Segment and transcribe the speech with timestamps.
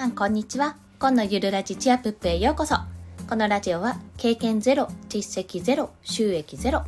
[0.00, 0.76] さんこんにちは。
[0.98, 2.76] 今のゆるラジチアプップへようこそ。
[3.28, 6.84] このラジオは経験ゼロ実績ゼロ収益ゼロ。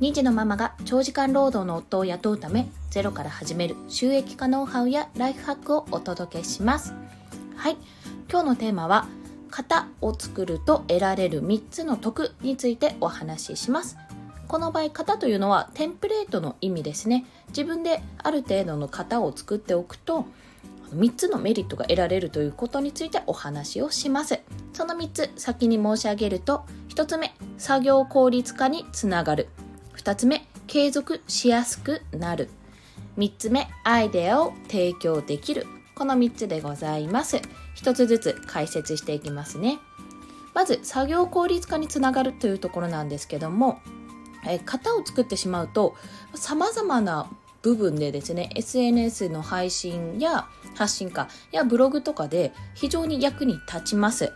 [0.00, 6.92] 2児のママが長時間労働の夫を雇うためゼロから始める収益化ノウハウやライフハックをお届けします。
[7.56, 7.78] はい。
[8.30, 9.06] 今日のテーマは
[9.50, 13.96] 型を作ると得られる3つの得についてお話しします。
[14.46, 17.24] この場合型というのはテンプレートの意味ですね。
[17.48, 20.26] 自分である程度の型を作っておくと
[20.94, 24.40] 3つのメリットが得られるということについてお話をします。
[24.72, 29.48] その3つ先に申し上げると1つ目作業効率化につながる。
[29.96, 32.50] 2つ目継続しやすくなる。
[33.18, 35.66] 3つ目アイデアを提供できる。
[35.94, 37.40] この3つでございます。
[37.76, 39.78] 1つずつ解説していきますね。
[40.54, 43.80] まず作業効率化につながるというところなんですけども
[44.46, 45.94] え型を作ってしまうと
[46.34, 47.30] さまざまな
[47.62, 54.32] 部分でですね SNS の配信や発信かやブログとかで非常に役に立ちます。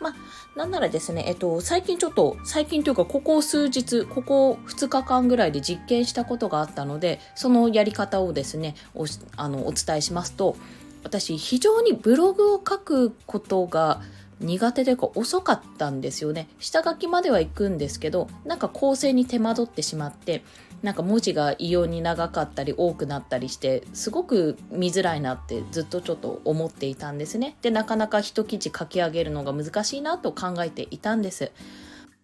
[0.00, 0.14] まあ、
[0.56, 10.56] なんならですね、えっと、最近ちょっと、最近というか、ここ数日、ここ2日間ぐらいで実験したことがあったので、そのやり方をですね、おあのお伝えしますと、
[11.02, 14.02] 私、非常にブログを書くことが
[14.40, 16.48] 苦手というか遅かったんですよね。
[16.58, 20.44] 下書きまでは行くんですけど、なんか構成に手間取ってしまって、
[20.82, 31.50] なんか文字が異様に長かったり多くなったりしてすごく見づらいなってずっとちょっと思っていたんですねでなかなか一記事書き上げるのが難しいなと考えていたんです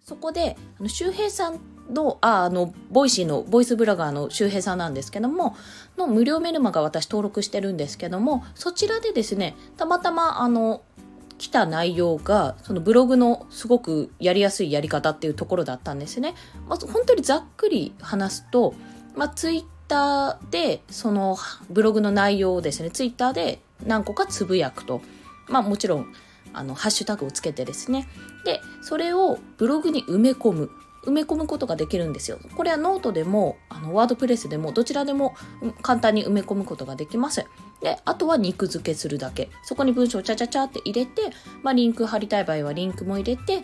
[0.04, 5.56] そこであの周平さんのああの Voicy のボイスブロガーの周平さんなんですけども
[5.98, 10.82] の無料メルマガ私登録してるんですけどもそちらでですねたまたまあの
[11.38, 16.34] 来た内容がそのブログのすごくやりやすいやり方っていうところだったんですね。
[16.68, 18.74] まず本当にざっくり話すと、
[19.16, 21.36] まあ、ツイッターでその
[21.70, 25.02] ブログの内容をですねツイッターで何個かつぶやくと、
[25.48, 26.12] まあ、もちろん
[26.52, 28.08] あのハッシュタグをつけてですね。
[28.44, 30.70] でそれをブログに埋め込む。
[31.04, 32.38] 埋め込むことができるんですよ。
[32.56, 35.34] これはノートでも、あの、 WordPress でも、どちらでも
[35.82, 37.46] 簡単に埋め込むことができます。
[37.80, 39.50] で、あとは肉付けするだけ。
[39.62, 41.22] そこに文章をちゃちゃちゃって入れて、
[41.62, 43.62] まあ、リンク貼りたい場合はリンクも入れて、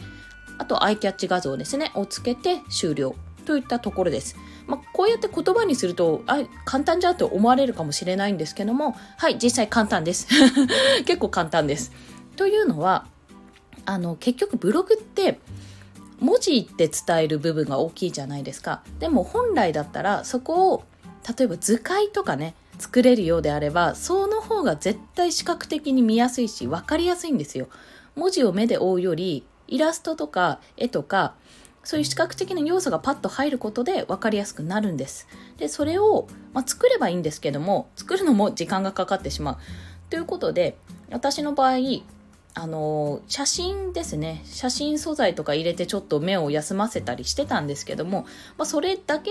[0.59, 3.15] あと、アイキャッチ画像ですね、をつけて終了。
[3.47, 4.37] といったところです。
[4.67, 10.29] まあ、こうやって言葉にすると、あ、簡単じゃんと思われるかもしれないんですけども、はい、実際簡単です。
[11.05, 11.93] 結構簡単です。
[12.37, 13.07] というのは、
[13.87, 15.41] あの、結局ブログって、
[16.21, 18.83] 文字って伝える部分が大きいじゃないですか。
[18.99, 20.85] でも本来だったらそこを
[21.37, 27.69] 例えば図解とかね作れるようであればその方が絶対視覚的に見やすいし分かりやすいんですよ。
[28.17, 31.35] 文字を目で追うよりイラストとか絵とか
[31.85, 35.27] そういう視覚的な要素がパッと入ることで分かりやすくなるんです。
[35.57, 39.57] でそれを、まあ、作ればいいんですけども作るのも時間がかかってしまう。
[40.11, 40.77] ということで
[41.11, 41.79] 私の場合
[42.55, 48.23] あの写真ですね写真素材とか入れてちょっと目を休ませたりしてたんですけども、
[48.59, 49.31] まあ、それだけ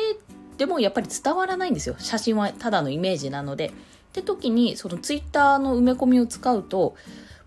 [0.58, 3.74] でもやっぱり伝わらないんですよ写真はただのイメージなので。
[4.10, 6.96] って時にそのツイッターの埋め込みを使うと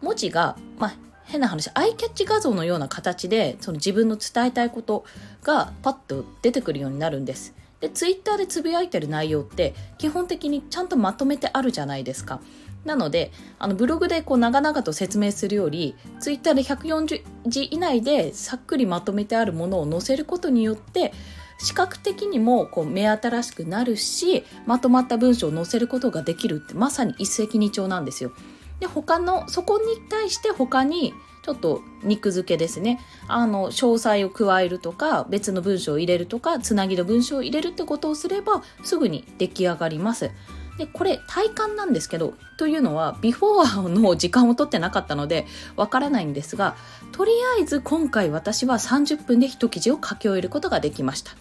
[0.01, 0.95] 文字が、まあ、
[1.25, 5.05] 変な話アイキャッチ画像のような形でその自分の伝えたいこと
[5.43, 7.55] がパッと出てくるようになるんです。
[7.81, 12.41] でツイッターでつぶやいてる内容って基本的にちゃんとまとめてあるじゃないですか。
[12.85, 21.13] なので、あのブログでこう長々と説明するより、ツイッターで140字以内でさっくりまとめてあるものを載せることによって、
[21.59, 28.33] 視覚的にもこう目新しくなるし、まとまった文章を載せることができるってまさに一石二鳥なんですよ。
[28.81, 31.15] で、他の、そこに対して他に
[31.45, 32.99] ちょっと肉付けですね。
[33.29, 40.33] あの、詳細を加えるとか、別の文章を入れるとか、つなぎの文章を入れるってことをすれば、すぐに出来上がります。
[40.79, 45.47] でこれ体感なんですけどというのはビフォーの時間を取ってなかったので
[45.77, 46.77] わからないんですが
[47.13, 51.33] とりあえず今回私は30分で一記事を書き終えることができました。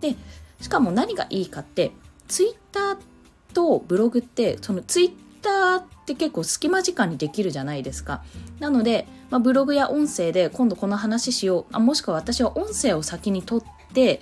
[0.00, 0.16] で
[0.60, 1.92] しかも何がいいかって
[2.28, 2.98] ツイッター
[3.52, 5.12] とブログってそのツイッ
[5.42, 8.22] ターって結構隙間時間にできるじゃないですか。
[8.58, 14.20] なので、まあ、ブログや音声で今度この話しようあもしくは私は音声を先に取って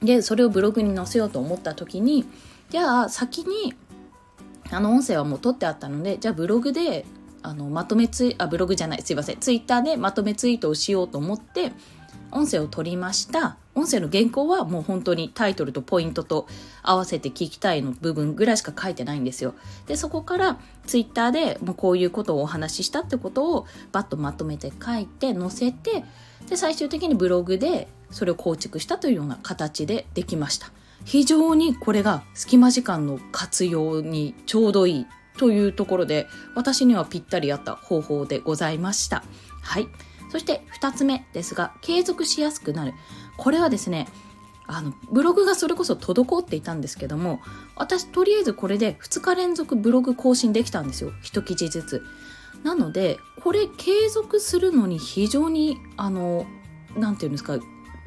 [0.00, 2.26] でそれをブログに載せようと思った時に
[2.70, 3.74] じゃあ先に
[4.70, 7.04] あの音声はもう取ってあったのでじゃあブログで
[7.42, 9.38] あのまとめツイあブログじゃないすいません。
[9.38, 11.72] ツイッターでまとめツイートをしようと思って
[12.32, 13.56] 音声を取りました。
[13.76, 16.48] 音声の原稿はもう本当にタイトルとポイントと
[16.82, 19.54] 合わせて聞きたいの部分ぐらいしか書いてないんですよ。
[19.86, 26.04] でそこからツイッターでもうこういうことをお話ししたってことをバッとまとめて書いて載せて
[26.48, 30.72] で最終的にブログでそれを構築したというような形でできました。
[31.06, 35.06] 非常にこれが隙間時間の活用にちょうどいい
[35.38, 39.22] というところで私にはぴったり合った方法でございました。
[39.62, 39.88] はい。
[40.32, 42.92] そして2つ目ですが継続しやすくなる。
[43.36, 44.08] これはですね
[44.66, 47.40] あのブログがそれこそ滞っていたんですけども
[47.76, 51.12] 私とりあえずこれで2日連続ブログ更新できたんですよ。
[51.22, 52.02] 1記事ずつ。
[52.64, 56.46] なのでこれ継続するのに非常にあの
[56.96, 57.58] 何て言うんですか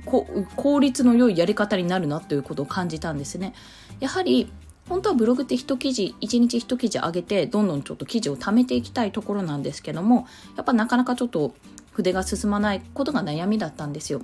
[0.06, 3.54] 効率の良いやり方になるなということを感じたんですね。
[4.00, 4.52] やはり
[4.88, 11.54] 本当はブログって一記事一日一記事上げてどんどんちょっと記事を貯めていきたいところなんですけどもやっぱなかなかちょっと
[11.92, 14.22] 筆が進まないことが悩みだったんですよ。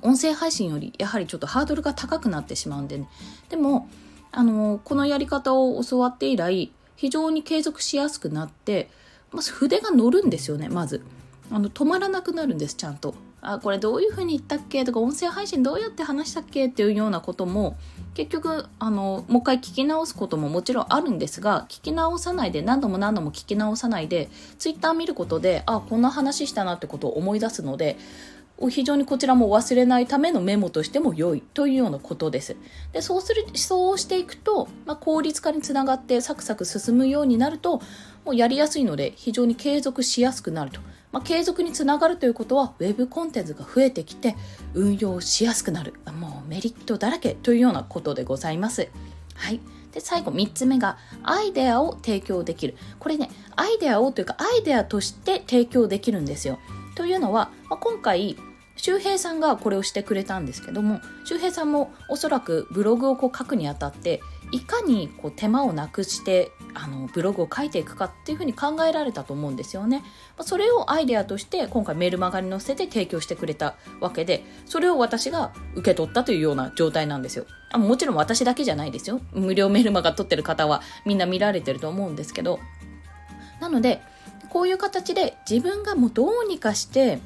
[0.00, 3.08] 音声配信よりやはりちょっとハードルが高くなってしまうんでね。
[3.50, 3.88] でも
[4.32, 8.88] あのこのやり方を教わって以来非常に継続しやすくなって
[9.30, 11.02] まず筆が乗るんですよねまず。
[11.50, 13.14] あの止まらなくなるんですちゃんと。
[13.44, 14.84] あこれどういうふうに言ったっけ？
[14.84, 16.68] とか音声配信どうやって話したっけ？
[16.68, 17.76] っていうようなことも
[18.14, 24.28] 結局あのもう一回聞き直すことももちろんあるんですが聞き直さないで何度も何度も聞き直さないで
[24.58, 27.96] ツイッター見ることであこんな話したなってことを思い出すので
[28.68, 32.56] 非常にこちらも忘れないためのメモとしても良いというようなことです。
[32.92, 37.80] でそうするそうしていくと、まあ、効率化につながってサクサク進むようになると
[38.24, 40.80] もうやりやすいので非常に継続しやすくなると。
[41.12, 44.34] まあ、継続につながるということは Web コンテンツが増えてきて
[44.72, 48.88] 運用しやすくなるもうメリットだらけというようなことでございます。
[49.34, 49.60] はい、
[49.92, 56.58] で最後3つ目がアイデアを提供できるこれねアイデアをというかアイデアとして提供できるんですよ。
[56.94, 58.36] というのは、まあ、今回
[58.76, 64.20] 周平さんがこれをしてくれたんですけども周平さんもおそらくブログをこう書くにあたって
[64.50, 70.02] いかにこう手間をなくしてあのブログを書いていくかっていうふうに考えられたと思うんですよね。
[70.40, 77.46] それをアイデアとして今回メールマガに載せて提供してくれたわけでそれを私が受け取ったというような状態なんですよ。
[77.70, 79.20] あもちろん私だけじゃないですよ。
[79.32, 82.58] 無料メールマガ取ってる方はみんな見られてると思うんですけど
[83.60, 84.02] なので
[84.50, 87.20] こういう形で自分がもうどうにかして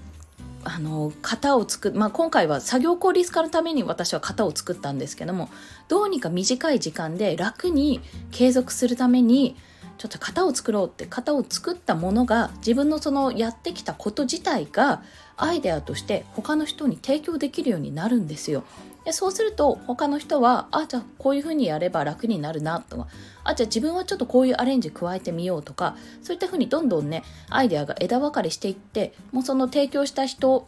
[0.68, 5.48] あの型を作まあ、今回は作業効率化のために私は型を作ったんですけども
[5.86, 8.00] どうにか短い時間で楽に
[8.32, 9.56] 継続するために
[9.96, 15.02] ちょっと型を作ろうって型を作ったものが自分のそのやってきたこと自体が
[15.36, 18.64] アイデアとして他の人に提供できるようになるんですよ。
[19.06, 23.06] でそうすると他の人はあじゃあこういうふうにやれば楽になるなとか
[23.44, 30.66] あじゃあ自分はちょっとこういうアレンジ加えてみようとかそういったふうにどんどんねアイデアが枝分かれしていってもうその提供した人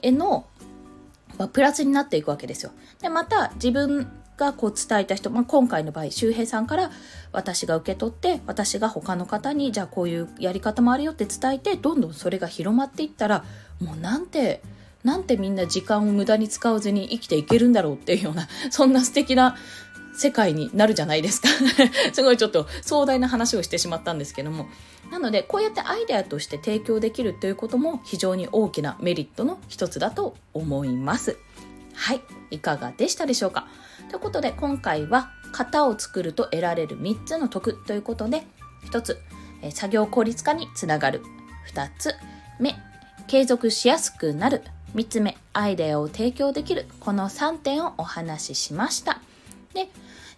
[0.00, 0.46] への、
[1.38, 2.70] ま、プラスになっていくわけですよ。
[3.00, 4.06] でまた自分
[4.36, 6.92] がこう伝えた人、まあ、今回の場合周平さんから
[7.32, 13.44] 私が受け取って私が他の方にじゃあこういうやり方もあるよって伝えてどんどんそれが広まっていったら
[13.80, 14.62] もうなんて
[15.04, 19.56] なんてみんな時間を無駄に使わずに生きていけるんだろうっていうような、 そんな素敵な
[20.14, 21.48] 世界になるじゃないですか
[22.12, 24.68] すごいちょっと壮大な話をしてしまったんですけども。
[25.10, 31.36] なので、こうやってアイデアとして提供できるということも非常に大きなメリットの一つだと思います。
[31.94, 32.22] はい。
[32.50, 33.66] いかがでしたでしょうか？
[34.10, 38.46] ということで、今回は型を作ると得られる3つの得ということで、
[38.90, 39.18] 1つ、
[39.70, 41.22] 作業効率化につながる。
[41.74, 42.14] 2つ
[42.58, 42.76] 目、
[43.26, 44.62] 継続しやすくなる。
[44.94, 46.86] 3つ目、アイデアを提供できる。
[47.00, 49.20] この3点をお話ししました。
[49.72, 49.88] で、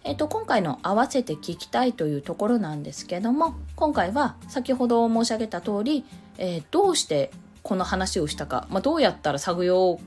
[0.05, 6.05] えっと、今回の合わせて聞きたいというところなんですけども、今回は先ほど申し上げた通り、
[6.37, 7.31] えー、どうして
[7.63, 9.99] この話をしたか、まあ、どうやったら作業、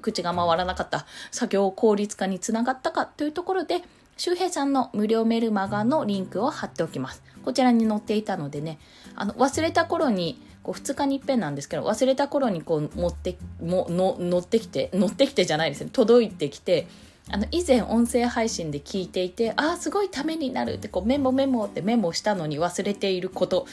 [0.00, 3.82] 口が回らなかった作業効率化につながったかというところで、
[4.16, 7.22] 周平さんの無料メルマガのリンクを貼っておきます。
[7.44, 8.78] こちらに載っていたのでね、
[9.14, 15.88] あの忘れた頃にこう2日にいっぺんなんですけど忘れた頃にこう持ってもの乗ってきて乗ってきてじゃないですね。
[15.90, 16.86] 届いてきて
[17.30, 23.66] あの以前音声配信で聞いていてああすごいためになるってこうメモメモってメモしたのに忘れていること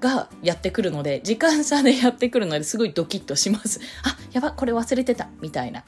[0.00, 3.80] がやってくるので時間差でやってくるのですごいドキッとします。
[4.04, 5.82] あやばこれ忘れてたみたいな。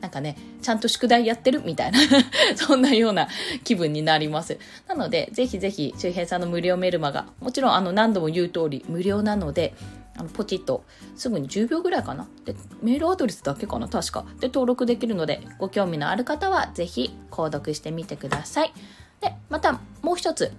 [0.00, 1.98] なんかね、ちゃんと宿題やってるみたいな
[2.56, 3.28] そんなような
[3.64, 4.58] 気分になります。
[4.86, 9.74] なので、ぜひぜひ、周平さんの無料メルマガ、もちろんあの何度も言う通り無料なので、
[10.18, 10.84] あのポチッと
[11.16, 12.26] すぐに10秒ぐらいかな？
[12.44, 13.88] でメールアドレスだけかな？
[13.88, 14.24] 確か。
[14.40, 18.72] で登録できるのでご興味のある方はぜひ購読してみてください。
[19.20, 20.52] でまたもう一つ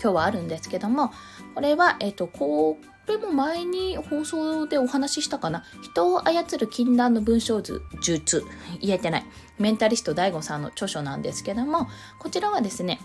[0.00, 1.12] 今日はあるんですけども
[1.54, 5.62] これはえっ、とこうこれも前に放送でお話ししたかな？
[5.82, 8.44] 人を操る禁断の文章図術。
[8.80, 9.26] 言えてない。
[9.58, 12.98] メンタリスト DAIGO さんの著書なんですけどもこちらはですね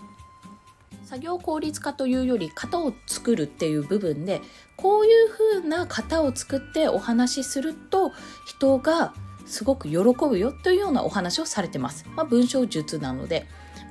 [1.04, 4.40] 作業効率化というより型を作るっていう部分で
[4.76, 8.12] こういう風な型を作ってお話しすると
[8.46, 9.14] 人が
[9.46, 12.06] すごく喜ぶよというようなお話をされてます。
[12.16, 13.46] まあ、文章術なので。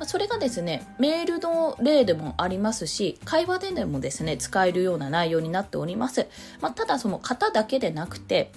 [0.06, 6.28] それがですね、メールの例でもありますし、会話ででもですね、使えるような内容になっております。
[6.62, 8.52] まあ、ただその型だけでなくて、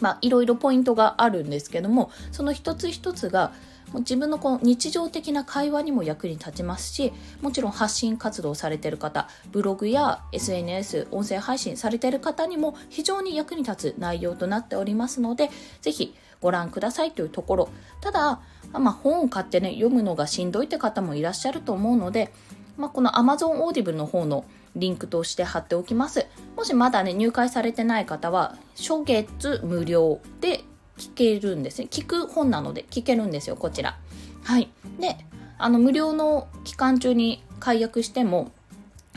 [0.00, 3.52] まあ、いろいろポイントがあるんですけども、その一つ一つが、
[4.00, 17.68] 自分のこの日常的な会話にも役に立ちますしもちろん発信活動されてる方ブログや SNS 音声配信されてる方にも非常に役に立つ内容となっておりますのでぜひご覧くださいというところ
[18.00, 18.40] ただ、
[18.72, 22.32] まあ、本を買ってね読むのがしんどいって方もいらっしゃると思うので、
[22.76, 24.44] まあ、この Amazon Audible の方の
[24.76, 26.26] リンクとして貼っておきます。
[26.56, 30.64] もしまだね、入会されてない方は、初月無料で
[30.98, 31.88] 聞けるんですね。
[31.90, 33.98] 聞く本なので聞けるんですよ、こちら。
[34.44, 34.68] はい。
[35.00, 35.16] で、
[35.58, 38.50] あの、無料の期間中に解約しても、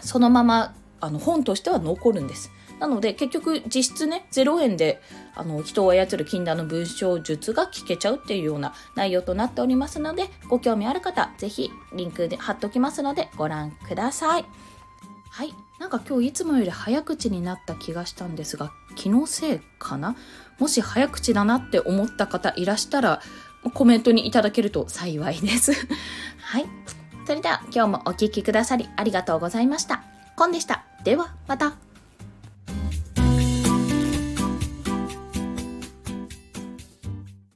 [0.01, 2.51] そのまま、あの、本としては残るんです。
[2.79, 5.01] なので、結局、実質ね、0円で、
[5.33, 14.45] あの、人を操る禁断の文章術が聞けちゃうっていうような内容となっておりますので、ご興味ある方、ぜひ、リンクで貼っておきますので、ご覧ください。
[15.29, 15.53] はい。
[15.79, 20.15] なんか今日いつもより早口になった気がしたんですが、気のせいかな？
[20.59, 23.21] もし早口だなって思った方いらしたら、
[23.73, 25.73] コメントにいただけると幸いです。
[26.41, 26.65] はい。
[27.25, 30.03] それでは今日もお聴きくださりありがとうございました。
[30.35, 30.85] コンでした。
[31.03, 31.84] ではまた。